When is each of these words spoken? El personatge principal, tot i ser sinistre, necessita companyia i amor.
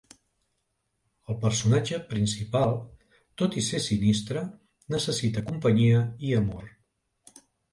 El 1.33 1.37
personatge 1.43 1.99
principal, 2.13 2.73
tot 3.43 3.59
i 3.61 3.65
ser 3.67 3.83
sinistre, 3.91 4.43
necessita 4.97 5.45
companyia 5.51 6.01
i 6.31 6.37
amor. 6.43 6.67